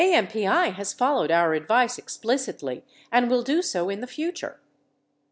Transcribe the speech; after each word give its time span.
AMPI 0.03 0.73
has 0.73 0.93
followed 0.93 1.29
our 1.29 1.53
advice 1.53 1.99
explicitly 1.99 2.83
and 3.11 3.29
will 3.29 3.43
do 3.43 3.61
so 3.61 3.87
in 3.87 4.01
the 4.01 4.07
future. 4.07 4.59